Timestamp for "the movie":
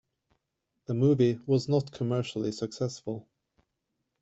0.87-1.39